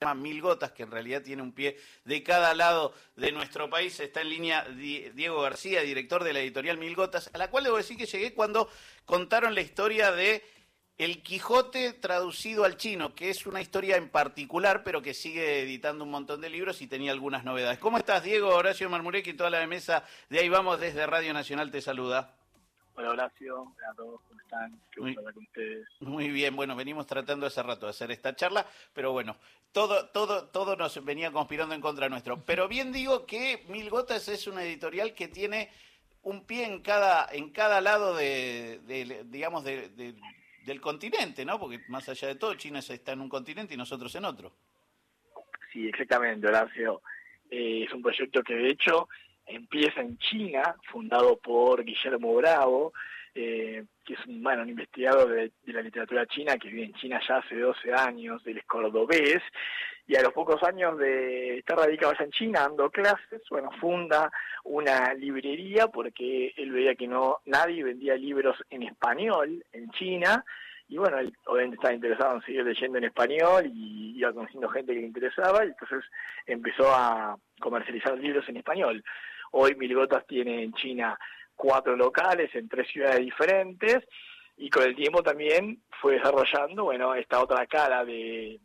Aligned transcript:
llama 0.00 0.14
Mil 0.14 0.40
Gotas, 0.40 0.72
que 0.72 0.84
en 0.84 0.90
realidad 0.90 1.20
tiene 1.20 1.42
un 1.42 1.52
pie 1.52 1.76
de 2.06 2.22
cada 2.22 2.54
lado 2.54 2.94
de 3.16 3.32
nuestro 3.32 3.68
país. 3.68 4.00
Está 4.00 4.22
en 4.22 4.30
línea 4.30 4.64
Diego 4.64 5.42
García, 5.42 5.82
director 5.82 6.24
de 6.24 6.32
la 6.32 6.40
editorial 6.40 6.78
Mil 6.78 6.96
Gotas, 6.96 7.28
a 7.34 7.36
la 7.36 7.50
cual 7.50 7.64
debo 7.64 7.76
decir 7.76 7.98
que 7.98 8.06
llegué 8.06 8.32
cuando 8.32 8.70
contaron 9.04 9.54
la 9.54 9.60
historia 9.60 10.10
de 10.10 10.42
El 10.96 11.22
Quijote 11.22 11.92
traducido 11.92 12.64
al 12.64 12.78
chino, 12.78 13.14
que 13.14 13.28
es 13.28 13.44
una 13.44 13.60
historia 13.60 13.96
en 13.96 14.08
particular, 14.08 14.84
pero 14.84 15.02
que 15.02 15.12
sigue 15.12 15.60
editando 15.60 16.04
un 16.04 16.10
montón 16.10 16.40
de 16.40 16.48
libros 16.48 16.80
y 16.80 16.86
tenía 16.86 17.12
algunas 17.12 17.44
novedades. 17.44 17.78
¿Cómo 17.78 17.98
estás, 17.98 18.22
Diego? 18.22 18.54
Horacio 18.54 18.88
Marmurek 18.88 19.26
y 19.26 19.34
toda 19.34 19.50
la 19.50 19.66
mesa 19.66 20.02
de 20.30 20.38
ahí 20.38 20.48
vamos 20.48 20.80
desde 20.80 21.06
Radio 21.06 21.34
Nacional 21.34 21.70
te 21.70 21.82
saluda. 21.82 22.39
Hola 22.94 23.10
Horacio, 23.10 23.62
hola 23.62 23.90
a 23.90 23.94
todos, 23.94 24.20
¿cómo 24.28 24.40
están? 24.40 24.80
Qué 24.92 25.00
muy, 25.00 25.14
con 25.14 25.38
ustedes. 25.38 25.88
Muy 26.00 26.28
bien, 26.30 26.54
bueno, 26.56 26.76
venimos 26.76 27.06
tratando 27.06 27.46
hace 27.46 27.62
rato 27.62 27.86
de 27.86 27.90
hacer 27.90 28.10
esta 28.10 28.34
charla, 28.34 28.66
pero 28.92 29.12
bueno, 29.12 29.36
todo, 29.72 30.08
todo, 30.08 30.48
todo 30.48 30.76
nos 30.76 31.02
venía 31.04 31.30
conspirando 31.30 31.74
en 31.74 31.80
contra 31.80 32.08
nuestro. 32.08 32.44
Pero 32.44 32.68
bien 32.68 32.92
digo 32.92 33.26
que 33.26 33.64
Mil 33.68 33.88
Gotas 33.90 34.28
es 34.28 34.46
una 34.46 34.64
editorial 34.64 35.14
que 35.14 35.28
tiene 35.28 35.70
un 36.22 36.44
pie 36.44 36.66
en 36.66 36.82
cada, 36.82 37.28
en 37.32 37.50
cada 37.50 37.80
lado 37.80 38.14
de, 38.14 38.80
digamos, 39.26 39.64
del 39.64 40.80
continente, 40.80 41.44
¿no? 41.44 41.58
Porque 41.58 41.80
más 41.88 42.08
allá 42.08 42.28
de 42.28 42.34
todo, 42.34 42.54
China 42.54 42.80
está 42.80 43.12
en 43.12 43.20
un 43.20 43.28
continente 43.28 43.74
y 43.74 43.76
nosotros 43.76 44.14
en 44.16 44.24
otro. 44.24 44.52
Sí, 45.72 45.88
exactamente, 45.88 46.46
Horacio. 46.48 47.00
Eh, 47.50 47.84
es 47.84 47.92
un 47.92 48.02
proyecto 48.02 48.42
que 48.42 48.54
de 48.54 48.70
hecho 48.70 49.08
empieza 49.50 50.00
en 50.00 50.18
China, 50.18 50.74
fundado 50.90 51.36
por 51.38 51.84
Guillermo 51.84 52.34
Bravo, 52.34 52.92
eh, 53.34 53.84
que 54.04 54.14
es 54.14 54.26
un, 54.26 54.42
bueno, 54.42 54.62
un 54.62 54.70
investigador 54.70 55.28
de, 55.28 55.52
la 55.72 55.82
literatura 55.82 56.26
china 56.26 56.56
que 56.56 56.68
vive 56.68 56.84
en 56.84 56.94
China 56.94 57.20
ya 57.26 57.36
hace 57.36 57.56
12 57.56 57.92
años, 57.92 58.42
él 58.44 58.58
es 58.58 58.66
cordobés, 58.66 59.40
y 60.06 60.16
a 60.16 60.22
los 60.22 60.32
pocos 60.32 60.60
años 60.64 60.98
de 60.98 61.58
estar 61.58 61.78
radicado 61.78 62.12
allá 62.12 62.24
en 62.24 62.32
China, 62.32 62.60
dando 62.62 62.90
clases, 62.90 63.42
bueno, 63.48 63.70
funda 63.80 64.30
una 64.64 65.14
librería 65.14 65.86
porque 65.86 66.52
él 66.56 66.72
veía 66.72 66.96
que 66.96 67.06
no 67.06 67.38
nadie 67.46 67.84
vendía 67.84 68.16
libros 68.16 68.56
en 68.68 68.82
español 68.82 69.64
en 69.72 69.88
China, 69.90 70.44
y 70.88 70.96
bueno, 70.96 71.18
él 71.18 71.32
obviamente 71.46 71.76
estaba 71.76 71.94
interesado 71.94 72.34
en 72.34 72.42
seguir 72.42 72.64
leyendo 72.64 72.98
en 72.98 73.04
español 73.04 73.70
y 73.72 74.18
iba 74.18 74.32
conociendo 74.32 74.68
gente 74.70 74.92
que 74.92 75.00
le 75.00 75.06
interesaba, 75.06 75.64
y 75.64 75.68
entonces 75.68 76.04
empezó 76.46 76.92
a 76.92 77.36
comercializar 77.60 78.18
libros 78.18 78.48
en 78.48 78.56
español. 78.56 79.04
Hoy 79.50 79.74
Milgotas 79.76 80.26
tiene 80.26 80.62
en 80.62 80.72
China 80.74 81.18
cuatro 81.56 81.96
locales 81.96 82.54
en 82.54 82.68
tres 82.68 82.88
ciudades 82.88 83.20
diferentes 83.20 83.98
y 84.56 84.70
con 84.70 84.84
el 84.84 84.94
tiempo 84.94 85.22
también 85.22 85.82
fue 86.00 86.14
desarrollando, 86.14 86.84
bueno, 86.84 87.14
esta 87.14 87.40
otra 87.40 87.66
cara 87.66 88.04
de, 88.04 88.60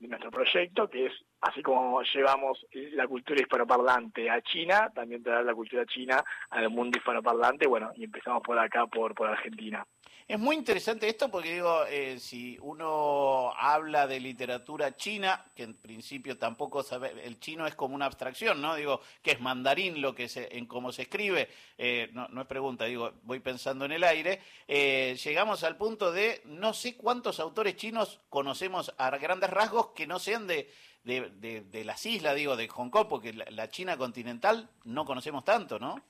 nuestro 0.00 0.30
proyecto, 0.30 0.88
que 0.88 1.06
es 1.06 1.12
así 1.40 1.62
como 1.62 2.02
llevamos 2.02 2.66
la 2.72 3.06
cultura 3.06 3.40
hispanoparlante 3.40 4.30
a 4.30 4.40
China, 4.42 4.90
también 4.94 5.22
traer 5.22 5.44
la 5.44 5.54
cultura 5.54 5.84
china 5.86 6.24
al 6.50 6.70
mundo 6.70 6.98
hispanoparlante, 6.98 7.66
bueno, 7.66 7.90
y 7.96 8.04
empezamos 8.04 8.42
por 8.42 8.58
acá, 8.58 8.86
por, 8.86 9.14
por 9.14 9.28
Argentina. 9.28 9.86
Es 10.28 10.40
muy 10.40 10.56
interesante 10.56 11.08
esto 11.08 11.30
porque 11.30 11.54
digo, 11.54 11.84
eh, 11.86 12.18
si 12.18 12.58
uno 12.60 13.52
habla 13.56 14.08
de 14.08 14.18
literatura 14.18 14.96
china, 14.96 15.44
que 15.54 15.62
en 15.62 15.74
principio 15.74 16.36
tampoco 16.36 16.82
sabe, 16.82 17.14
el 17.24 17.38
chino 17.38 17.64
es 17.64 17.76
como 17.76 17.94
una 17.94 18.06
abstracción, 18.06 18.60
¿no? 18.60 18.74
Digo, 18.74 19.00
que 19.22 19.30
es 19.32 19.40
mandarín 19.40 20.02
lo 20.02 20.16
que 20.16 20.28
se, 20.28 20.58
en 20.58 20.66
cómo 20.66 20.90
se 20.90 21.02
escribe, 21.02 21.48
eh, 21.78 22.10
no, 22.12 22.40
es 22.40 22.46
pregunta, 22.48 22.86
digo, 22.86 23.12
voy 23.22 23.38
pensando 23.38 23.84
en 23.84 23.92
el 23.92 24.02
aire, 24.02 24.40
eh, 24.66 25.16
llegamos 25.22 25.62
al 25.62 25.76
punto 25.76 26.10
de 26.10 26.42
no 26.46 26.74
sé 26.74 26.96
cuántos 26.96 27.38
autores 27.38 27.76
chinos 27.76 28.18
conocemos 28.28 28.92
a 28.98 29.16
grandes 29.18 29.50
rasgos 29.50 29.90
que 29.94 30.08
no 30.08 30.18
sean 30.18 30.48
de, 30.48 30.68
de, 31.06 31.62
de, 31.70 31.84
las 31.84 32.04
islas, 32.04 32.34
digo, 32.34 32.56
de 32.56 32.66
Hong 32.68 32.90
Kong, 32.90 33.06
porque 33.08 33.32
la 33.32 33.68
China 33.68 33.96
continental 33.96 34.68
no 34.84 35.04
conocemos 35.04 35.44
tanto, 35.44 35.78
¿no? 35.78 36.02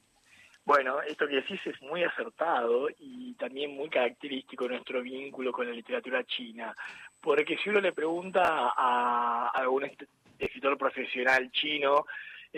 Bueno, 0.64 1.00
esto 1.02 1.28
que 1.28 1.36
decís 1.36 1.60
es 1.64 1.80
muy 1.82 2.02
acertado 2.02 2.88
y 2.98 3.34
también 3.34 3.76
muy 3.76 3.88
característico 3.88 4.64
de 4.64 4.70
nuestro 4.70 5.02
vínculo 5.02 5.52
con 5.52 5.68
la 5.68 5.72
literatura 5.72 6.24
china, 6.24 6.74
porque 7.20 7.56
si 7.58 7.68
uno 7.68 7.80
le 7.80 7.92
pregunta 7.92 8.72
a 8.74 9.50
algún 9.54 9.88
escritor 10.38 10.76
profesional 10.76 11.52
chino 11.52 12.06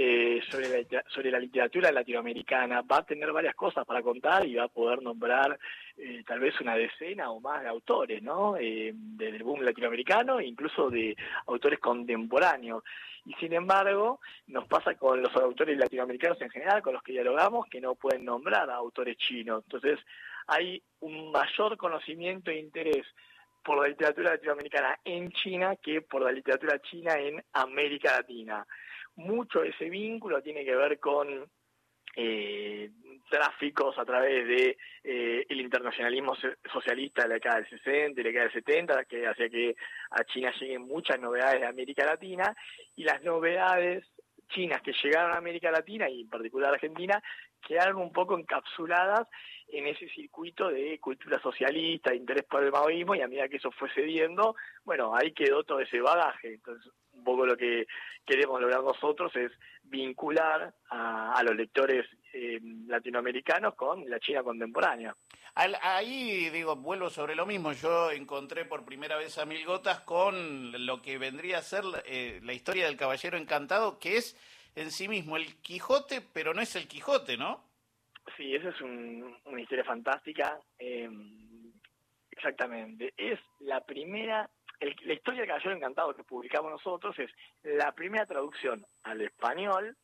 eh, 0.01 0.41
sobre, 0.49 0.69
la, 0.69 1.03
sobre 1.09 1.33
la 1.33 1.41
literatura 1.41 1.91
latinoamericana, 1.91 2.83
va 2.83 2.99
a 2.99 3.03
tener 3.03 3.33
varias 3.33 3.57
cosas 3.57 3.85
para 3.85 4.01
contar 4.01 4.47
y 4.47 4.55
va 4.55 4.63
a 4.63 4.69
poder 4.69 5.03
nombrar 5.03 5.59
eh, 5.97 6.23
tal 6.25 6.39
vez 6.39 6.55
una 6.61 6.77
decena 6.77 7.33
o 7.33 7.41
más 7.41 7.63
de 7.63 7.69
autores, 7.69 8.23
¿no? 8.23 8.57
Eh, 8.57 8.93
del 8.95 9.43
boom 9.43 9.63
latinoamericano, 9.63 10.41
incluso 10.41 10.89
de 10.89 11.17
autores 11.49 11.81
contemporáneos. 11.81 12.85
Y 13.27 13.35
sin 13.41 13.53
embargo, 13.55 14.21
nos 14.47 14.69
pasa 14.69 14.95
con 14.95 15.21
los 15.21 15.35
autores 15.35 15.77
latinoamericanos 15.77 16.41
en 16.43 16.51
general, 16.51 16.81
con 16.81 16.93
los 16.93 17.03
que 17.03 17.15
dialogamos, 17.15 17.67
que 17.67 17.81
no 17.81 17.97
pueden 17.97 18.25
nombrar 18.25 18.71
a 18.71 18.77
autores 18.77 19.17
chinos. 19.17 19.65
Entonces, 19.65 19.99
hay 20.47 20.81
un 21.01 21.33
mayor 21.33 21.77
conocimiento 21.77 22.53
e 22.53 22.61
interés 22.61 23.05
por 23.65 23.83
la 23.83 23.89
literatura 23.89 24.31
latinoamericana 24.31 25.01
en 25.05 25.33
China 25.33 25.75
que 25.75 26.03
por 26.03 26.23
la 26.23 26.31
literatura 26.31 26.81
china 26.83 27.19
en 27.19 27.43
América 27.53 28.13
Latina 28.13 28.65
mucho 29.19 29.61
de 29.61 29.71
ese 29.71 29.91
vínculo 29.91 30.43
tiene 30.43 30.65
que 30.65 30.75
ver 30.75 30.99
con 30.99 31.49
eh, 32.17 32.91
tráficos 33.29 33.99
a 33.99 34.05
través 34.05 34.47
de 34.47 34.77
eh, 35.05 35.47
el 35.49 35.61
internacionalismo 35.61 36.35
socialista 36.73 37.23
de 37.23 37.29
la 37.29 37.35
década 37.35 37.57
del 37.57 37.69
60 37.69 38.21
y 38.21 38.25
la 38.25 38.29
década 38.29 38.45
del 38.45 38.55
70, 38.55 39.05
que 39.05 39.27
hacía 39.27 39.49
que 39.49 39.77
a 40.11 40.25
China 40.25 40.53
lleguen 40.59 40.83
muchas 40.83 41.21
novedades 41.21 41.61
de 41.61 41.67
América 41.67 42.05
Latina, 42.07 42.55
y 42.97 43.05
las 43.05 43.23
novedades 43.23 44.05
chinas 44.49 44.81
que 44.83 44.93
llegaron 45.03 45.33
a 45.33 45.39
América 45.39 45.71
Latina 45.71 46.09
y 46.09 46.23
en 46.23 46.29
particular 46.29 46.71
a 46.71 46.75
Argentina 46.75 47.23
quedaron 47.67 47.97
un 47.97 48.13
poco 48.13 48.39
encapsuladas 48.39 49.29
en 49.69 49.87
ese 49.87 50.09
circuito 50.09 50.71
de 50.71 50.99
cultura 51.01 51.41
socialista, 51.41 52.15
interés 52.15 52.45
por 52.45 52.63
el 52.65 52.73
maoísmo, 52.73 53.15
y 53.15 53.21
a 53.21 53.29
medida 53.29 53.49
que 53.49 53.57
eso 53.57 53.71
fue 53.73 53.91
cediendo, 53.95 54.57
bueno, 54.85 55.15
ahí 55.15 55.33
quedó 55.33 55.65
todo 55.65 55.81
ese 55.81 56.01
bagaje. 56.01 56.55
Entonces, 56.55 56.91
poco 57.29 57.47
lo 57.47 57.57
que 57.57 57.87
queremos 58.27 58.61
lograr 58.61 58.83
nosotros 58.83 59.35
es 59.37 59.53
vincular 59.83 60.75
a, 60.91 61.43
los 61.43 61.57
lectores 61.57 62.07
eh, 62.33 62.59
latinoamericanos 62.87 63.75
con 63.75 64.09
la 64.09 64.19
China 64.21 64.43
contemporánea. 64.43 65.15
Ahí, 65.55 66.51
digo, 66.51 66.77
vuelvo 66.77 67.11
sobre 67.11 67.35
lo 67.35 67.45
mismo. 67.45 67.73
Yo 67.73 68.11
encontré 68.13 68.65
por 68.65 68.85
primera 68.85 69.17
vez 69.17 69.39
a 69.39 69.45
Mil 69.45 69.65
Gotas 69.67 70.01
con 70.01 70.87
lo 70.87 71.03
que 71.03 71.19
vendría 71.19 71.59
a 71.59 71.63
ser 71.63 71.83
eh, 72.07 72.41
la 72.45 72.53
historia 72.53 72.87
del 72.87 72.97
Caballero 72.97 73.37
Encantado, 73.37 73.99
que 73.99 74.19
es 74.19 74.37
en 74.77 74.91
sí 74.93 75.09
mismo 75.09 75.37
el 75.37 75.61
Quijote, 75.61 76.21
pero 76.33 76.55
no 76.55 76.61
es 76.61 76.77
el 76.77 76.87
Quijote, 76.87 77.37
¿no? 77.37 77.65
Sí, 78.37 78.55
esa 78.55 78.69
es 78.69 78.81
una 78.81 79.61
historia 79.61 79.85
fantástica. 79.85 80.61
Em, 80.79 81.73
exactamente. 82.31 83.13
Es 83.17 83.41
la 83.61 83.81
primera, 83.85 84.49
la 84.81 85.13
historia 85.13 85.41
del 85.41 85.49
Caballero 85.49 85.77
Encantado 85.77 86.15
que 86.15 86.25
publicamos 86.25 86.71
nosotros 86.71 87.19
es 87.19 87.31
la 87.63 87.93
primera 87.93 88.27
traducción 88.27 88.85
al 89.03 89.21
español 89.21 89.97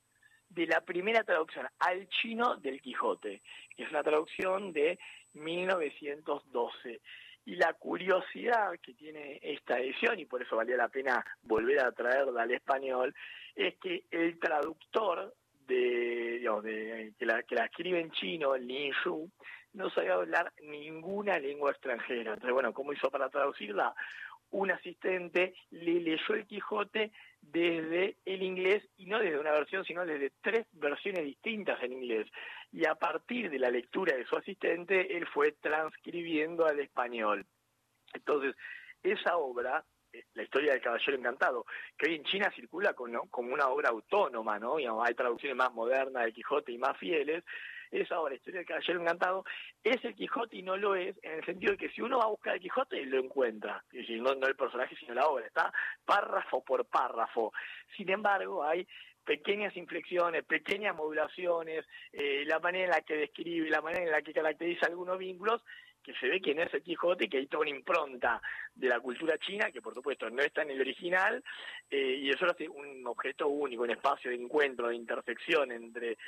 de 0.48 0.66
la 0.66 0.80
primera 0.80 1.24
traducción 1.24 1.66
al 1.78 2.08
chino 2.08 2.56
del 2.56 2.80
Quijote, 2.80 3.42
que 3.76 3.84
es 3.84 3.90
una 3.90 4.02
traducción 4.02 4.72
de 4.72 4.98
1912. 5.34 7.00
Y 7.46 7.56
la 7.56 7.74
curiosidad 7.74 8.72
que 8.80 8.94
tiene 8.94 9.38
esta 9.42 9.78
edición, 9.78 10.18
y 10.18 10.24
por 10.24 10.42
eso 10.42 10.56
valía 10.56 10.76
la 10.76 10.88
pena 10.88 11.24
volver 11.42 11.80
a 11.80 11.92
traerla 11.92 12.42
al 12.42 12.52
español, 12.52 13.14
es 13.54 13.74
que 13.76 14.04
el 14.10 14.38
traductor 14.38 15.34
de, 15.66 17.12
que, 17.18 17.26
la, 17.26 17.42
que 17.42 17.54
la 17.54 17.66
escribe 17.66 18.00
en 18.00 18.10
chino, 18.12 18.56
Lin 18.56 18.92
Shu, 19.04 19.30
no 19.74 19.90
sabía 19.90 20.14
hablar 20.14 20.52
ninguna 20.62 21.38
lengua 21.38 21.72
extranjera. 21.72 22.34
Entonces, 22.34 22.52
bueno, 22.52 22.72
¿cómo 22.72 22.92
hizo 22.92 23.10
para 23.10 23.28
traducirla? 23.28 23.94
Un 24.54 24.70
asistente 24.70 25.52
le 25.72 26.00
leyó 26.00 26.32
el 26.34 26.46
Quijote 26.46 27.10
desde 27.40 28.18
el 28.24 28.40
inglés 28.40 28.88
y 28.96 29.06
no 29.06 29.18
desde 29.18 29.40
una 29.40 29.50
versión, 29.50 29.84
sino 29.84 30.06
desde 30.06 30.30
tres 30.40 30.64
versiones 30.70 31.24
distintas 31.24 31.82
en 31.82 31.94
inglés. 31.94 32.28
Y 32.70 32.86
a 32.86 32.94
partir 32.94 33.50
de 33.50 33.58
la 33.58 33.68
lectura 33.68 34.16
de 34.16 34.24
su 34.24 34.36
asistente, 34.36 35.16
él 35.16 35.26
fue 35.26 35.56
transcribiendo 35.60 36.66
al 36.66 36.78
español. 36.78 37.44
Entonces, 38.12 38.54
esa 39.02 39.38
obra 39.38 39.84
la 40.34 40.44
historia 40.44 40.72
del 40.72 40.80
Caballero 40.80 41.18
Encantado, 41.18 41.66
que 41.98 42.08
hoy 42.08 42.14
en 42.14 42.22
China 42.22 42.52
circula 42.54 42.94
como, 42.94 43.28
como 43.30 43.52
una 43.52 43.66
obra 43.66 43.88
autónoma, 43.88 44.60
¿no? 44.60 44.76
hay 45.02 45.14
traducciones 45.14 45.56
más 45.56 45.72
modernas 45.72 46.22
del 46.22 46.32
Quijote 46.32 46.70
y 46.70 46.78
más 46.78 46.96
fieles. 46.98 47.42
Esa 47.94 48.18
obra, 48.18 48.30
la 48.30 48.36
historia 48.36 48.58
del 48.58 48.66
Caballero 48.66 49.00
Encantado, 49.00 49.44
es 49.84 50.04
el 50.04 50.14
Quijote 50.16 50.56
y 50.56 50.62
no 50.62 50.76
lo 50.76 50.96
es, 50.96 51.16
en 51.22 51.38
el 51.38 51.44
sentido 51.44 51.72
de 51.72 51.78
que 51.78 51.90
si 51.90 52.02
uno 52.02 52.18
va 52.18 52.24
a 52.24 52.28
buscar 52.28 52.54
el 52.54 52.60
Quijote, 52.60 53.04
lo 53.06 53.20
encuentra. 53.20 53.84
Es 53.92 54.10
no, 54.10 54.32
el 54.32 54.56
personaje, 54.56 54.96
sino 54.96 55.14
la 55.14 55.26
obra. 55.26 55.46
Está 55.46 55.72
párrafo 56.04 56.64
por 56.64 56.84
párrafo. 56.86 57.52
Sin 57.96 58.10
embargo, 58.10 58.64
hay 58.64 58.86
pequeñas 59.24 59.76
inflexiones, 59.76 60.44
pequeñas 60.44 60.96
modulaciones, 60.96 61.86
eh, 62.12 62.44
la 62.46 62.58
manera 62.58 62.84
en 62.84 62.90
la 62.90 63.00
que 63.02 63.16
describe, 63.16 63.70
la 63.70 63.80
manera 63.80 64.04
en 64.04 64.10
la 64.10 64.22
que 64.22 64.32
caracteriza 64.32 64.86
algunos 64.86 65.16
vínculos 65.16 65.62
que 66.04 66.14
se 66.14 66.28
ve 66.28 66.40
quién 66.40 66.60
es 66.60 66.72
el 66.74 66.82
Quijote, 66.82 67.28
que 67.28 67.38
hay 67.38 67.46
toda 67.46 67.62
una 67.62 67.70
impronta 67.70 68.40
de 68.74 68.88
la 68.88 69.00
cultura 69.00 69.38
china, 69.38 69.70
que 69.72 69.80
por 69.80 69.94
supuesto 69.94 70.28
no 70.28 70.42
está 70.42 70.62
en 70.62 70.70
el 70.70 70.80
original, 70.80 71.42
eh, 71.90 72.18
y 72.20 72.30
eso 72.30 72.44
lo 72.44 72.52
hace 72.52 72.68
un 72.68 73.06
objeto 73.06 73.48
único, 73.48 73.82
un 73.84 73.90
espacio 73.90 74.30
de 74.30 74.36
encuentro, 74.36 74.88
de 74.88 74.96
intersección 74.96 75.72
entre 75.72 76.18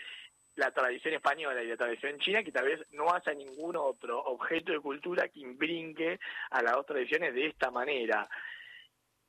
tradición 0.76 1.14
española 1.14 1.62
y 1.62 1.68
la 1.68 1.76
tradición 1.76 2.18
china, 2.18 2.44
que 2.44 2.52
tal 2.52 2.66
vez 2.66 2.80
no 2.92 3.12
haya 3.12 3.32
ningún 3.32 3.76
otro 3.76 4.22
objeto 4.22 4.72
de 4.72 4.80
cultura 4.80 5.28
que 5.28 5.40
imbrinque 5.40 6.20
a 6.50 6.62
las 6.62 6.74
dos 6.74 6.86
tradiciones 6.86 7.34
de 7.34 7.46
esta 7.46 7.70
manera. 7.70 8.28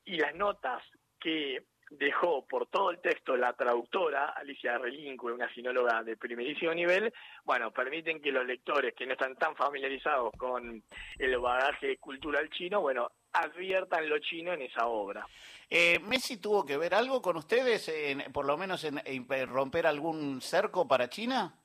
Y 0.03 0.17
las 0.17 0.35
notas 0.35 0.83
que 1.19 1.63
dejó 1.89 2.45
por 2.45 2.67
todo 2.67 2.91
el 2.91 2.99
texto 2.99 3.35
la 3.37 3.53
traductora 3.53 4.29
Alicia 4.29 4.77
Relinque, 4.77 5.25
una 5.27 5.51
sinóloga 5.53 6.03
de 6.03 6.17
primerísimo 6.17 6.73
nivel, 6.73 7.13
bueno, 7.43 7.71
permiten 7.71 8.21
que 8.21 8.31
los 8.31 8.45
lectores 8.45 8.93
que 8.93 9.05
no 9.05 9.13
están 9.13 9.35
tan 9.35 9.55
familiarizados 9.55 10.31
con 10.37 10.83
el 11.17 11.37
bagaje 11.39 11.97
cultural 11.97 12.49
chino, 12.49 12.81
bueno, 12.81 13.11
adviertan 13.33 14.09
lo 14.09 14.19
chino 14.19 14.53
en 14.53 14.63
esa 14.63 14.87
obra. 14.87 15.25
Eh, 15.69 15.99
¿Messi 15.99 16.37
tuvo 16.37 16.65
que 16.65 16.77
ver 16.77 16.93
algo 16.93 17.21
con 17.21 17.37
ustedes, 17.37 17.91
por 18.31 18.45
lo 18.45 18.57
menos 18.57 18.83
en, 18.83 19.01
romper 19.47 19.87
algún 19.87 20.41
cerco 20.41 20.87
para 20.87 21.09
China? 21.09 21.59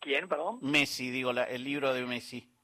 ¿Quién, 0.00 0.28
perdón? 0.28 0.58
Messi, 0.62 1.10
digo, 1.10 1.30
el 1.30 1.64
libro 1.64 1.92
de 1.92 2.04
Messi. 2.06 2.55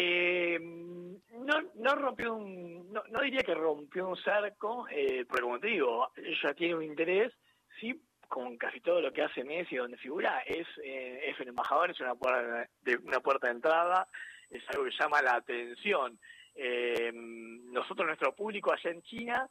Eh, 0.00 0.60
no, 0.60 1.60
no 1.74 1.94
rompió 1.96 2.32
un, 2.32 2.92
no, 2.92 3.20
diría 3.20 3.40
que 3.40 3.52
rompió 3.52 4.08
un 4.08 4.16
cerco, 4.16 4.86
eh, 4.88 5.26
pero 5.28 5.46
como 5.46 5.58
te 5.58 5.66
digo, 5.66 6.12
ella 6.14 6.54
tiene 6.54 6.76
un 6.76 6.84
interés, 6.84 7.32
sí, 7.80 8.00
con 8.28 8.56
casi 8.58 8.80
todo 8.80 9.00
lo 9.00 9.12
que 9.12 9.22
hace 9.22 9.42
Messi, 9.42 9.74
donde 9.74 9.96
figura, 9.96 10.38
es, 10.46 10.68
eh, 10.84 11.22
es 11.24 11.40
un 11.40 11.48
embajador, 11.48 11.90
es 11.90 11.98
una 11.98 12.14
puerta 12.14 12.70
de, 12.82 12.96
una 12.98 13.18
puerta 13.18 13.48
de 13.48 13.54
entrada, 13.54 14.06
es 14.48 14.62
algo 14.68 14.84
que 14.84 14.92
llama 14.96 15.20
la 15.20 15.34
atención. 15.34 16.16
Eh, 16.54 17.10
nosotros, 17.12 18.06
nuestro 18.06 18.36
público 18.36 18.72
allá 18.72 18.90
en 18.90 19.02
China, 19.02 19.50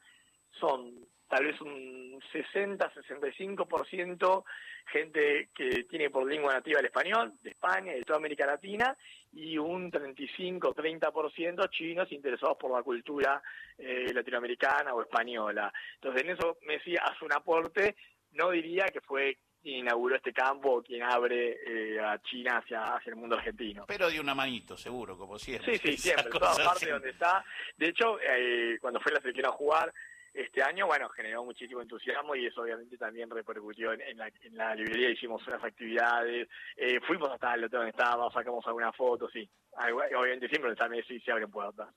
son 0.51 1.05
tal 1.27 1.45
vez 1.45 1.61
un 1.61 2.19
60-65% 2.33 4.43
gente 4.87 5.49
que 5.53 5.83
tiene 5.83 6.09
por 6.09 6.25
lengua 6.25 6.53
nativa 6.53 6.79
el 6.79 6.85
español, 6.85 7.33
de 7.41 7.51
España 7.51 7.93
y 7.93 7.99
de 7.99 8.05
toda 8.05 8.19
América 8.19 8.45
Latina, 8.45 8.97
y 9.33 9.57
un 9.57 9.91
35-30% 9.91 11.69
chinos 11.69 12.11
interesados 12.11 12.57
por 12.57 12.71
la 12.71 12.83
cultura 12.83 13.41
eh, 13.77 14.11
latinoamericana 14.13 14.93
o 14.93 15.01
española. 15.01 15.71
Entonces, 15.95 16.23
en 16.23 16.29
eso 16.31 16.57
Messi 16.65 16.95
hace 16.95 17.25
un 17.25 17.33
aporte, 17.33 17.95
no 18.31 18.51
diría 18.51 18.85
que 18.85 19.01
fue 19.01 19.37
quien 19.61 19.79
inauguró 19.79 20.15
este 20.15 20.31
campo 20.31 20.77
o 20.77 20.81
quien 20.81 21.03
abre 21.03 21.57
eh, 21.65 21.99
a 21.99 22.21
China 22.21 22.59
hacia, 22.59 22.95
hacia 22.95 23.09
el 23.09 23.17
mundo 23.17 23.35
argentino. 23.35 23.85
Pero 23.87 24.09
de 24.09 24.19
una 24.19 24.33
manito, 24.33 24.77
seguro, 24.77 25.17
como 25.17 25.37
siempre. 25.37 25.77
Sí, 25.77 25.91
sí, 25.91 25.97
siempre, 26.09 26.25
en 26.25 26.31
todas 26.31 26.59
partes 26.59 26.89
donde 26.89 27.09
está. 27.09 27.43
De 27.75 27.89
hecho, 27.89 28.17
eh, 28.21 28.77
cuando 28.79 29.01
fue 29.01 29.11
la 29.11 29.19
selección 29.19 29.47
a 29.47 29.51
jugar, 29.51 29.93
este 30.37 30.61
año, 30.61 30.85
bueno, 30.85 31.09
generó 31.09 31.43
muchísimo 31.43 31.81
entusiasmo 31.81 32.35
y 32.35 32.45
eso 32.45 32.61
obviamente 32.61 32.95
también 32.95 33.29
repercutió 33.29 33.91
en, 33.93 34.17
la, 34.55 34.75
librería, 34.75 35.09
hicimos 35.09 35.45
unas 35.47 35.63
actividades, 35.63 36.47
eh, 36.75 36.99
fuimos 37.07 37.29
hasta 37.31 37.55
el 37.55 37.63
hotel 37.63 37.79
donde 37.79 37.89
estábamos, 37.89 38.31
sacamos 38.33 38.65
algunas 38.67 38.95
fotos, 38.95 39.31
sí. 39.33 39.49
Obviamente 39.79 40.49
siempre 40.49 40.75
también 40.75 41.03
sí 41.07 41.19
se 41.19 41.31
abren 41.31 41.51
puertas. 41.51 41.87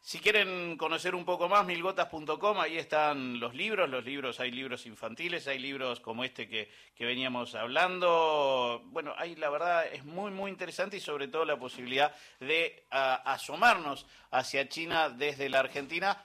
Si 0.00 0.18
quieren 0.18 0.76
conocer 0.78 1.14
un 1.14 1.24
poco 1.24 1.48
más, 1.48 1.66
milgotas.com, 1.66 2.58
ahí 2.58 2.78
están 2.78 3.40
los 3.40 3.54
libros, 3.54 3.90
los 3.90 4.04
libros, 4.04 4.40
hay 4.40 4.50
libros 4.50 4.86
infantiles, 4.86 5.46
hay 5.46 5.58
libros 5.58 6.00
como 6.00 6.24
este 6.24 6.48
que, 6.48 6.70
que 6.94 7.04
veníamos 7.04 7.54
hablando. 7.54 8.82
Bueno, 8.86 9.14
ahí 9.18 9.36
la 9.36 9.50
verdad 9.50 9.86
es 9.92 10.04
muy, 10.04 10.30
muy 10.30 10.50
interesante 10.50 10.96
y 10.96 11.00
sobre 11.00 11.28
todo 11.28 11.44
la 11.44 11.58
posibilidad 11.58 12.14
de 12.40 12.84
asomarnos 12.90 14.06
hacia 14.30 14.68
China 14.68 15.10
desde 15.10 15.50
la 15.50 15.60
Argentina 15.60 16.22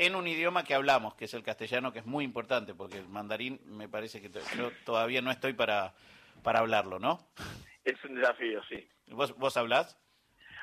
en 0.00 0.14
un 0.14 0.26
idioma 0.26 0.64
que 0.64 0.74
hablamos, 0.74 1.14
que 1.14 1.26
es 1.26 1.34
el 1.34 1.42
castellano, 1.42 1.92
que 1.92 1.98
es 1.98 2.06
muy 2.06 2.24
importante, 2.24 2.74
porque 2.74 2.96
el 2.96 3.08
mandarín 3.08 3.60
me 3.66 3.86
parece 3.86 4.22
que 4.22 4.30
yo 4.56 4.72
todavía 4.86 5.20
no 5.20 5.30
estoy 5.30 5.52
para, 5.52 5.92
para 6.42 6.60
hablarlo, 6.60 6.98
¿no? 6.98 7.18
Es 7.84 8.02
un 8.04 8.14
desafío, 8.14 8.62
sí. 8.64 8.88
¿Vos, 9.08 9.36
vos 9.36 9.58
hablás? 9.58 9.98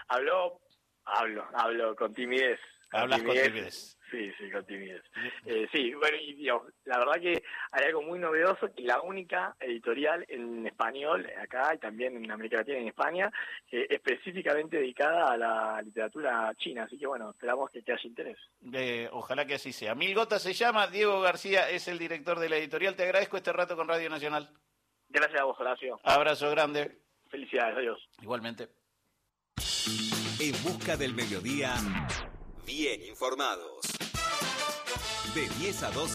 Hablo, 0.07 0.59
hablo, 1.05 1.47
hablo 1.53 1.95
con 1.95 2.15
timidez. 2.15 2.59
Hablas 2.91 3.21
con 3.21 3.35
timidez. 3.35 3.97
Sí, 4.09 4.31
sí, 4.37 4.49
con 4.49 4.65
timidez. 4.65 5.03
Eh, 5.45 5.67
sí, 5.71 5.93
bueno, 5.93 6.17
y 6.17 6.45
la 6.85 6.97
verdad 6.99 7.19
que 7.21 7.43
hay 7.71 7.85
algo 7.85 8.01
muy 8.01 8.19
novedoso, 8.19 8.73
que 8.73 8.83
la 8.83 9.01
única 9.01 9.55
editorial 9.59 10.25
en 10.29 10.65
español 10.65 11.29
acá 11.41 11.75
y 11.75 11.79
también 11.79 12.15
en 12.15 12.31
América 12.31 12.57
Latina 12.57 12.77
y 12.77 12.81
en 12.83 12.87
España, 12.87 13.31
específicamente 13.69 14.77
dedicada 14.77 15.33
a 15.33 15.37
la 15.37 15.81
literatura 15.81 16.53
china. 16.57 16.83
Así 16.83 16.97
que 16.97 17.07
bueno, 17.07 17.31
esperamos 17.31 17.69
que 17.71 17.81
te 17.81 17.91
haya 17.91 18.07
interés. 18.07 18.37
Eh, 18.71 19.09
ojalá 19.11 19.45
que 19.45 19.55
así 19.55 19.73
sea. 19.73 19.93
Mil 19.93 20.15
Gotas 20.15 20.41
se 20.41 20.53
llama, 20.53 20.87
Diego 20.87 21.19
García 21.19 21.69
es 21.69 21.89
el 21.89 21.99
director 21.99 22.39
de 22.39 22.49
la 22.49 22.57
editorial. 22.57 22.95
Te 22.95 23.03
agradezco 23.03 23.35
este 23.35 23.51
rato 23.51 23.75
con 23.75 23.89
Radio 23.89 24.09
Nacional. 24.09 24.49
Gracias 25.09 25.41
a 25.41 25.43
vos, 25.43 25.59
Horacio. 25.59 25.99
Abrazo 26.03 26.49
grande. 26.51 26.97
Felicidades, 27.29 27.77
adiós. 27.77 27.99
Igualmente. 28.21 28.69
En 30.39 30.51
busca 30.63 30.95
del 30.95 31.13
mediodía, 31.13 31.73
bien 32.67 33.01
informados. 33.05 33.79
De 35.33 35.47
10 35.59 35.83
a 35.83 35.91
12. 35.91 36.05